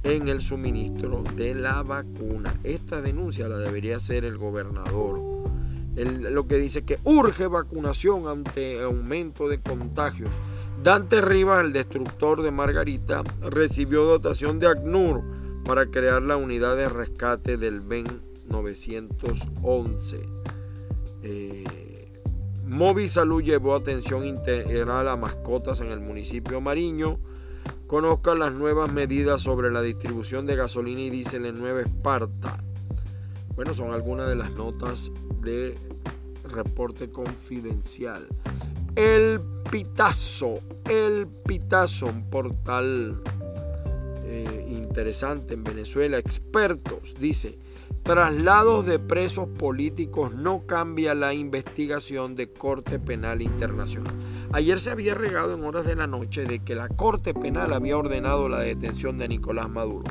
[0.02, 2.58] en el suministro de la vacuna.
[2.64, 5.20] Esta denuncia la debería hacer el gobernador.
[5.94, 10.30] lo que dice que urge vacunación ante aumento de contagios.
[10.82, 15.22] Dante Rivas, el destructor de Margarita, recibió dotación de ACNUR
[15.62, 18.06] para crear la unidad de rescate del BEN
[18.48, 20.26] 911.
[21.22, 21.81] Movi
[23.08, 27.18] Salud llevó atención integral a mascotas en el municipio Mariño.
[27.86, 32.64] Conozcan las nuevas medidas sobre la distribución de gasolina y diésel en Nueva Esparta.
[33.54, 35.76] Bueno, son algunas de las notas de
[36.48, 38.26] reporte confidencial.
[38.96, 43.20] El Pitazo, el Pitazo, un portal
[44.24, 46.18] eh, interesante en Venezuela.
[46.18, 47.58] Expertos, dice,
[48.02, 54.14] traslados de presos políticos no cambia la investigación de Corte Penal Internacional.
[54.52, 57.96] Ayer se había regado en horas de la noche de que la Corte Penal había
[57.96, 60.04] ordenado la detención de Nicolás Maduro.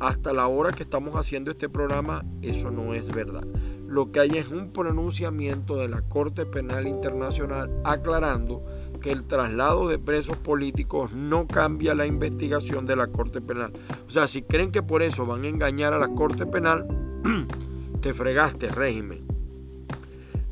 [0.00, 3.46] Hasta la hora que estamos haciendo este programa, eso no es verdad.
[3.86, 8.64] Lo que hay es un pronunciamiento de la Corte Penal Internacional aclarando
[9.06, 13.72] el traslado de presos políticos no cambia la investigación de la Corte Penal.
[14.06, 16.86] O sea, si creen que por eso van a engañar a la Corte Penal,
[18.00, 19.26] te fregaste, régimen.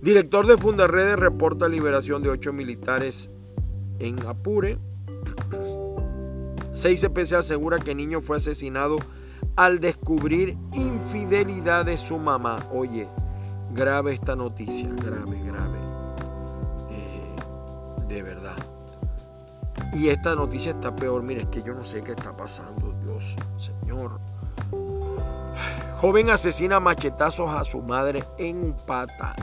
[0.01, 3.31] Director de Fundarredes reporta liberación de ocho militares
[3.99, 4.79] en Apure.
[6.73, 8.97] 6CPC asegura que niño fue asesinado
[9.57, 12.69] al descubrir infidelidad de su mamá.
[12.73, 13.09] Oye,
[13.73, 15.84] grave esta noticia, grave, grave.
[18.15, 18.55] De verdad.
[19.93, 21.25] Y esta noticia está peor.
[21.25, 24.21] Mire, es que yo no sé qué está pasando, Dios, Señor.
[25.97, 29.35] Joven asesina machetazos a su madre en Pata.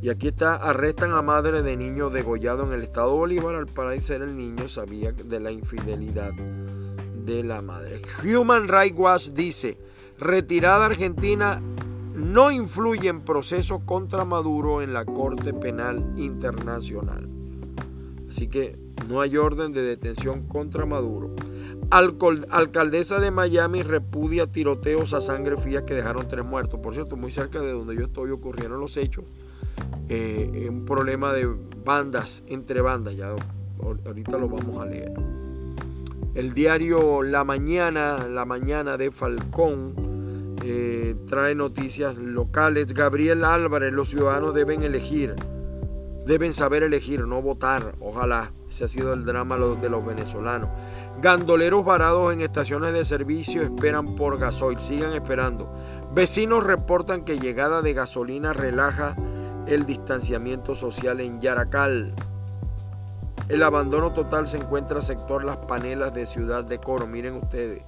[0.00, 3.56] Y aquí está, arrestan a madre de niño degollado en el estado Bolívar.
[3.56, 6.30] Al parecer el niño sabía de la infidelidad
[7.24, 8.02] de la madre.
[8.22, 9.78] Human Rights Watch dice,
[10.18, 11.60] retirada argentina
[12.14, 17.28] no influye en proceso contra Maduro en la Corte Penal Internacional.
[18.28, 21.34] Así que no hay orden de detención contra Maduro.
[21.90, 26.80] alcaldesa de Miami repudia tiroteos a sangre fría que dejaron tres muertos.
[26.80, 29.24] Por cierto, muy cerca de donde yo estoy ocurrieron los hechos.
[30.08, 31.48] Eh, un problema de
[31.84, 33.16] bandas, entre bandas.
[33.16, 33.34] Ya
[34.04, 35.12] ahorita lo vamos a leer.
[36.34, 42.92] El diario La Mañana, La Mañana de Falcón, eh, trae noticias locales.
[42.92, 45.34] Gabriel Álvarez, los ciudadanos deben elegir
[46.26, 47.94] deben saber elegir, no votar.
[48.00, 48.52] Ojalá.
[48.68, 50.68] Ese ha sido el drama de los venezolanos.
[51.20, 54.80] Gandoleros varados en estaciones de servicio esperan por gasoil.
[54.80, 55.72] Sigan esperando.
[56.12, 59.16] Vecinos reportan que llegada de gasolina relaja
[59.66, 62.14] el distanciamiento social en Yaracal.
[63.48, 67.06] El abandono total se encuentra sector Las Panelas de Ciudad de Coro.
[67.06, 67.82] Miren ustedes.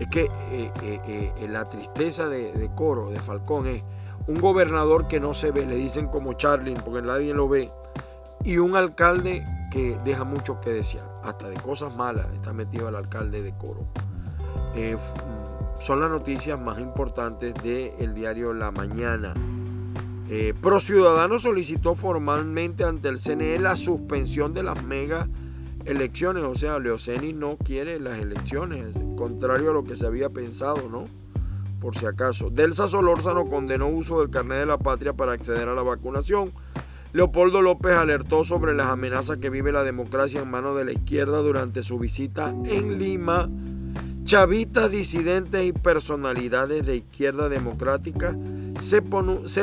[0.00, 3.84] Es que eh, eh, eh, la tristeza de, de Coro, de Falcón, es
[4.26, 7.70] un gobernador que no se ve, le dicen como Charlie, porque nadie lo ve,
[8.42, 12.96] y un alcalde que deja mucho que desear, hasta de cosas malas está metido el
[12.96, 13.86] alcalde de Coro.
[14.74, 19.34] Mm, son las noticias más importantes del diario La Mañana.
[20.34, 25.28] Eh, Pro solicitó formalmente ante el CNE la suspensión de las mega
[25.84, 30.88] elecciones, o sea, Leocenis no quiere las elecciones, contrario a lo que se había pensado,
[30.88, 31.04] ¿no?
[31.82, 32.48] por si acaso.
[32.48, 36.50] Delsa Solórzano condenó uso del carnet de la patria para acceder a la vacunación.
[37.12, 41.42] Leopoldo López alertó sobre las amenazas que vive la democracia en manos de la izquierda
[41.42, 43.50] durante su visita en Lima.
[44.24, 48.34] Chavistas, disidentes y personalidades de izquierda democrática
[48.78, 49.02] se,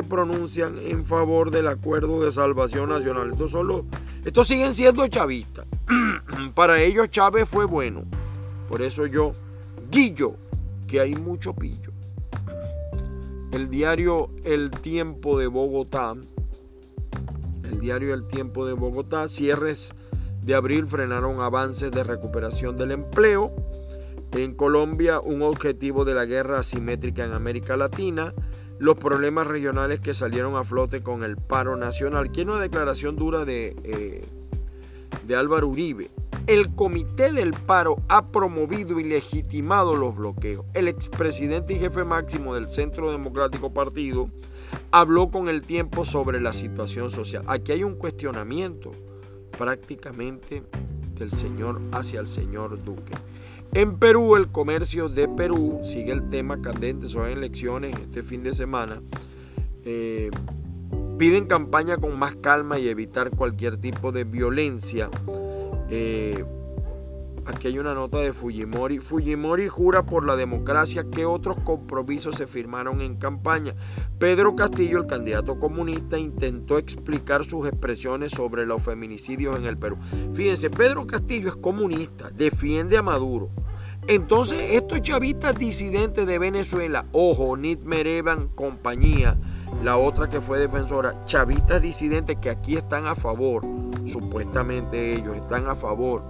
[0.03, 3.31] pronuncian en favor del acuerdo de salvación nacional.
[3.31, 3.85] Estos, solo,
[4.25, 5.65] estos siguen siendo chavistas.
[6.55, 8.03] Para ellos Chávez fue bueno.
[8.67, 9.33] Por eso yo,
[9.89, 10.35] Guillo,
[10.87, 11.91] que hay mucho pillo.
[13.51, 16.13] El diario El Tiempo de Bogotá,
[17.63, 19.93] el diario El Tiempo de Bogotá, cierres
[20.43, 23.53] de abril frenaron avances de recuperación del empleo.
[24.31, 28.33] En Colombia, un objetivo de la guerra asimétrica en América Latina,
[28.79, 33.45] los problemas regionales que salieron a flote con el paro nacional, que una declaración dura
[33.45, 34.25] de, eh,
[35.27, 36.09] de Álvaro Uribe.
[36.47, 40.65] El Comité del Paro ha promovido y legitimado los bloqueos.
[40.73, 44.29] El expresidente y jefe máximo del Centro Democrático Partido
[44.91, 47.43] habló con el tiempo sobre la situación social.
[47.47, 48.91] Aquí hay un cuestionamiento
[49.57, 50.63] prácticamente
[51.15, 53.13] del señor hacia el señor Duque.
[53.73, 58.53] En Perú, el comercio de Perú sigue el tema candente, son elecciones este fin de
[58.53, 59.01] semana.
[59.85, 60.31] Eh,
[61.17, 65.09] piden campaña con más calma y evitar cualquier tipo de violencia.
[65.89, 66.43] Eh,
[67.49, 68.99] aquí hay una nota de Fujimori.
[68.99, 73.75] Fujimori jura por la democracia que otros compromisos se firmaron en campaña.
[74.17, 79.97] Pedro Castillo, el candidato comunista, intentó explicar sus expresiones sobre los feminicidios en el Perú.
[80.33, 83.49] Fíjense, Pedro Castillo es comunista, defiende a Maduro.
[84.07, 89.37] Entonces, estos chavistas disidentes de Venezuela, ojo, Nit Merevan, compañía,
[89.83, 93.63] la otra que fue defensora, chavistas disidentes que aquí están a favor,
[94.05, 96.23] supuestamente ellos están a favor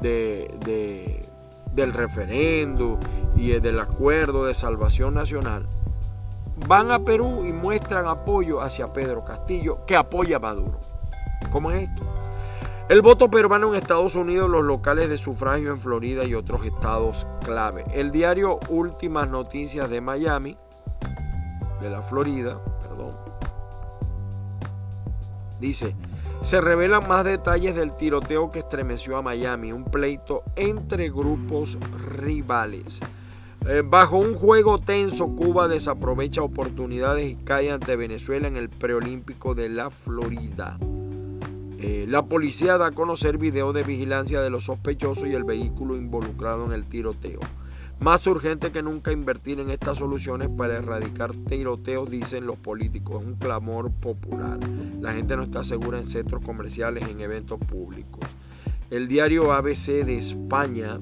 [0.00, 1.28] de,
[1.72, 2.98] del referendo
[3.36, 5.66] y del acuerdo de salvación nacional,
[6.66, 10.80] van a Perú y muestran apoyo hacia Pedro Castillo, que apoya a Maduro.
[11.50, 12.02] ¿Cómo es esto?
[12.88, 17.26] El voto peruano en Estados Unidos, los locales de sufragio en Florida y otros estados
[17.44, 17.84] clave.
[17.92, 20.56] El diario Últimas Noticias de Miami,
[21.82, 23.10] de la Florida, perdón,
[25.60, 25.94] dice,
[26.42, 31.78] se revelan más detalles del tiroteo que estremeció a Miami, un pleito entre grupos
[32.16, 33.00] rivales.
[33.66, 39.54] Eh, bajo un juego tenso, Cuba desaprovecha oportunidades y cae ante Venezuela en el preolímpico
[39.54, 40.78] de la Florida.
[41.80, 45.96] Eh, la policía da a conocer video de vigilancia de los sospechosos y el vehículo
[45.96, 47.40] involucrado en el tiroteo.
[48.00, 53.22] Más urgente que nunca invertir en estas soluciones para erradicar tiroteos, dicen los políticos.
[53.22, 54.58] Es un clamor popular.
[55.00, 58.20] La gente no está segura en centros comerciales, en eventos públicos.
[58.90, 61.00] El diario ABC de España,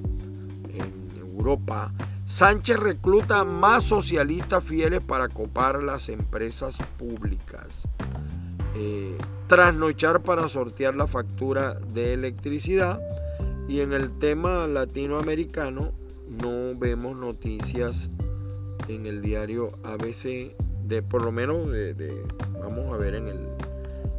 [0.73, 1.93] en Europa,
[2.27, 7.87] Sánchez recluta más socialistas fieles para copar las empresas públicas.
[8.75, 9.17] Eh,
[9.47, 13.01] trasnochar para sortear la factura de electricidad.
[13.69, 15.93] Y en el tema latinoamericano,
[16.43, 18.11] no vemos noticias
[18.89, 22.23] en el diario ABC de por lo menos de,
[22.61, 23.49] vamos a ver en, el,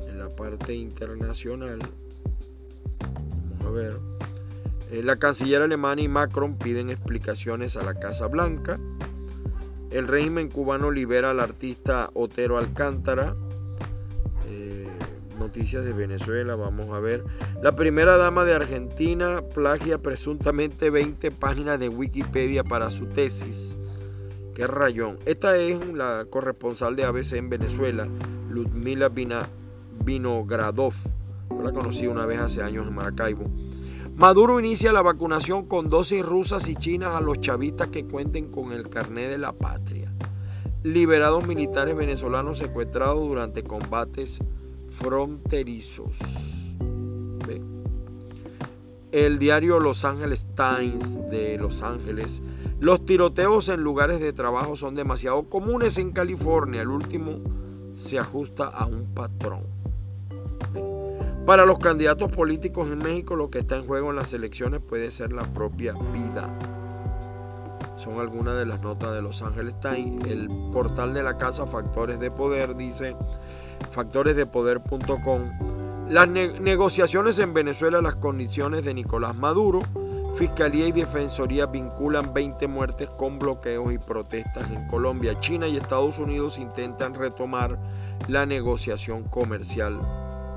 [0.08, 1.80] en la parte internacional.
[3.60, 4.00] Vamos a ver.
[4.92, 8.80] Eh, la canciller alemana y Macron piden explicaciones a la Casa Blanca.
[9.92, 13.36] El régimen cubano libera al artista Otero Alcántara
[15.38, 17.24] noticias de Venezuela, vamos a ver.
[17.62, 23.78] La primera dama de Argentina plagia presuntamente 20 páginas de Wikipedia para su tesis.
[24.56, 25.20] Qué rayón.
[25.26, 28.08] Esta es la corresponsal de ABC en Venezuela,
[28.50, 29.12] Ludmila
[30.04, 30.94] Vinogradov.
[31.50, 33.46] Yo la conocí una vez hace años en Maracaibo.
[34.16, 38.72] Maduro inicia la vacunación con dosis rusas y chinas a los chavistas que cuenten con
[38.72, 40.12] el carné de la patria.
[40.82, 44.40] Liberados militares venezolanos secuestrados durante combates
[44.98, 46.18] fronterizos.
[49.12, 52.42] El diario Los Angeles Times de Los Ángeles.
[52.80, 56.82] Los tiroteos en lugares de trabajo son demasiado comunes en California.
[56.82, 57.40] El último
[57.94, 59.64] se ajusta a un patrón.
[61.46, 65.10] Para los candidatos políticos en México lo que está en juego en las elecciones puede
[65.12, 66.50] ser la propia vida.
[67.96, 70.26] Son algunas de las notas de Los Ángeles Times.
[70.26, 73.16] El portal de la casa Factores de Poder dice
[73.92, 76.10] factoresdepoder.com.
[76.10, 79.82] Las negociaciones en Venezuela, las condiciones de Nicolás Maduro.
[80.36, 85.40] Fiscalía y Defensoría vinculan 20 muertes con bloqueos y protestas en Colombia.
[85.40, 87.78] China y Estados Unidos intentan retomar
[88.28, 90.00] la negociación comercial,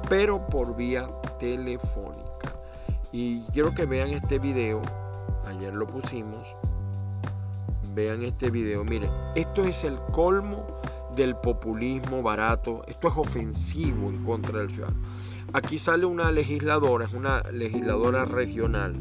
[0.09, 1.09] pero por vía
[1.39, 2.55] telefónica.
[3.11, 4.83] Y quiero que vean este video.
[5.47, 6.57] Ayer lo pusimos
[7.95, 8.85] vean este video.
[8.85, 10.80] Miren, esto es el colmo
[11.17, 12.83] del populismo barato.
[12.87, 14.99] Esto es ofensivo en contra del ciudadano.
[15.53, 18.95] Aquí sale una legisladora, es una legisladora regional,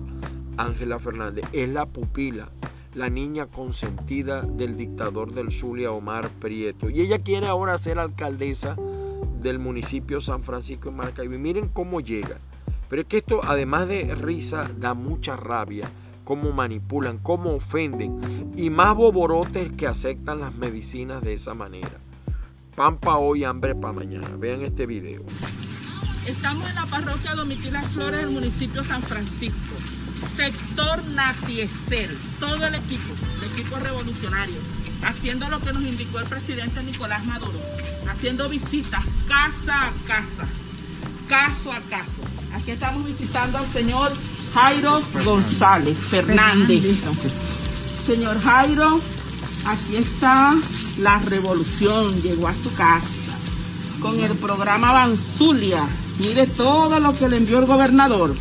[0.57, 1.45] Ángela Fernández.
[1.53, 2.49] Es la pupila,
[2.95, 6.89] la niña consentida del dictador del Zulia, Omar Prieto.
[6.89, 8.75] Y ella quiere ahora ser alcaldesa
[9.41, 11.37] del municipio San Francisco de Maracaibo.
[11.37, 12.37] miren cómo llega.
[12.89, 15.89] Pero es que esto, además de risa, da mucha rabia
[16.29, 21.97] cómo manipulan, cómo ofenden y más boborotes que aceptan las medicinas de esa manera.
[22.75, 24.27] Pampa hoy, hambre para mañana.
[24.37, 25.23] Vean este video.
[26.27, 29.73] Estamos en la parroquia Domitila Flores del municipio San Francisco.
[30.35, 33.11] Sector Natiecer, todo el equipo,
[33.41, 34.57] el equipo revolucionario,
[35.01, 37.57] haciendo lo que nos indicó el presidente Nicolás Maduro,
[38.07, 40.47] haciendo visitas casa a casa,
[41.27, 42.21] caso a caso.
[42.53, 44.11] Aquí estamos visitando al señor
[44.53, 46.83] Jairo González Fernández.
[48.05, 48.99] Señor Jairo,
[49.65, 50.55] aquí está
[50.97, 53.05] la revolución, llegó a su casa
[54.01, 55.87] con el programa Banzulia.
[56.19, 58.35] Mire todo lo que le envió el gobernador.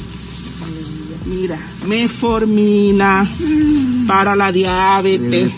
[1.27, 3.29] Mira, meformina
[4.07, 5.53] para la diabetes.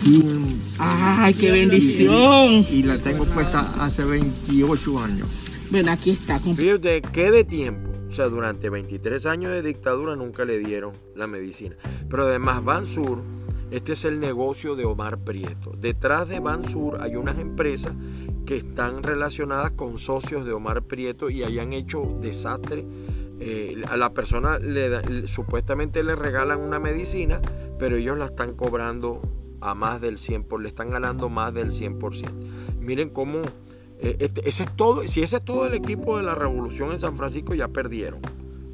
[0.78, 2.66] Ay, qué bendición.
[2.70, 5.28] Y la tengo puesta hace 28 años.
[5.70, 6.40] Bueno, aquí está.
[6.40, 7.89] Fíjate, ¿qué de tiempo?
[8.10, 11.76] O sea, durante 23 años de dictadura nunca le dieron la medicina.
[12.08, 13.22] Pero además Bansur,
[13.70, 15.72] este es el negocio de Omar Prieto.
[15.80, 17.92] Detrás de Bansur hay unas empresas
[18.44, 22.84] que están relacionadas con socios de Omar Prieto y hayan hecho desastre.
[23.38, 24.58] Eh, a la persona
[25.26, 27.40] supuestamente le regalan una medicina,
[27.78, 29.22] pero ellos la están cobrando
[29.60, 32.28] a más del 100%, le están ganando más del 100%.
[32.80, 33.42] Miren cómo
[34.02, 36.98] eh, este, ese es todo, si ese es todo el equipo de la revolución en
[36.98, 38.20] San Francisco, ya perdieron.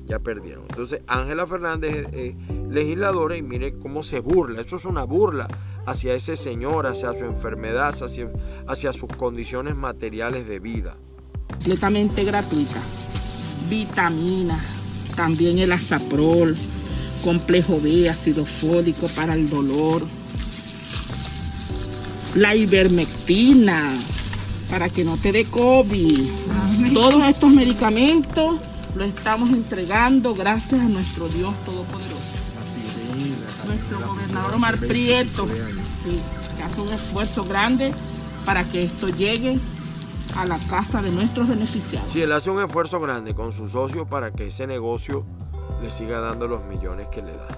[0.06, 0.64] Ya perdieron.
[0.68, 2.36] Entonces, Ángela Fernández es
[2.70, 4.60] legisladora y mire cómo se burla.
[4.60, 5.48] Eso es una burla
[5.84, 8.30] hacia ese señor, hacia su enfermedad, hacia,
[8.68, 10.96] hacia sus condiciones materiales de vida.
[11.48, 12.80] Completamente gratuita.
[13.68, 14.64] Vitamina,
[15.16, 16.56] también el azaprol,
[17.24, 20.06] complejo B, ácido fólico para el dolor,
[22.36, 23.98] la ivermectina,
[24.70, 26.30] para que no te dé COVID.
[26.92, 28.56] Todos estos medicamentos
[28.94, 32.16] los estamos entregando gracias a nuestro Dios Todopoderoso.
[33.66, 37.92] Nuestro gobernador Omar Prieto, que hace un esfuerzo grande
[38.44, 39.58] para que esto llegue
[40.36, 42.12] a la casa de nuestros beneficiarios.
[42.12, 45.24] Sí, él hace un esfuerzo grande con su socio para que ese negocio
[45.82, 47.48] le siga dando los millones que le da.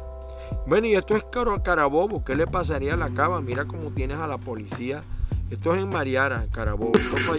[0.66, 2.24] Bueno, y esto es Caro Carabobo.
[2.24, 3.40] ¿Qué le pasaría a la cava?
[3.40, 5.02] Mira cómo tienes a la policía
[5.50, 6.92] esto es en Mariara, Carabobo.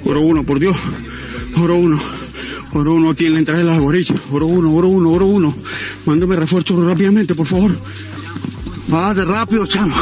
[0.05, 0.75] Oro uno, por Dios.
[1.57, 1.99] Oro uno.
[2.73, 4.19] Oro uno aquí en la entrada de las borichas.
[4.31, 5.55] Oro uno, oro uno, oro uno.
[6.05, 7.71] Mándame refuerzo rápidamente, por favor.
[8.93, 9.95] Va de rápido, chamo.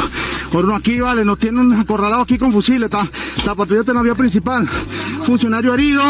[0.52, 1.24] Oro aquí, vale.
[1.24, 2.90] Nos tienen acorralados aquí con fusiles.
[3.44, 4.66] La patrulla de la vía principal.
[5.24, 6.02] Funcionario herido.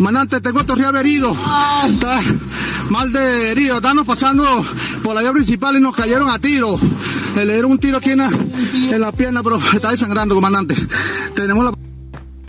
[0.00, 1.32] Mandante, tengo torreado herido.
[1.86, 2.22] Está
[2.88, 3.76] mal de herido.
[3.76, 4.64] Estamos pasando
[5.04, 6.78] por la vía principal y nos cayeron a tiro.
[7.36, 10.74] Le dieron un tiro aquí en la, pierna, pero está desangrando, comandante.
[11.34, 11.74] Tenemos la...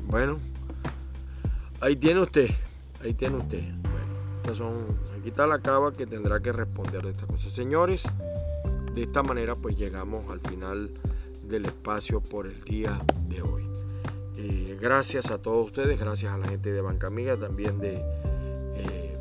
[0.07, 0.39] Bueno,
[1.81, 2.49] ahí tiene usted.
[3.03, 3.63] Ahí tiene usted.
[3.81, 4.73] Bueno, son,
[5.19, 7.51] aquí está la cava que tendrá que responder de estas cosas.
[7.51, 8.07] Señores,
[8.95, 10.89] de esta manera pues llegamos al final
[11.49, 13.70] del espacio por el día de hoy.
[14.43, 18.03] Eh, gracias a todos ustedes, gracias a la gente de Banca Amiga, también de
[18.75, 19.13] eh,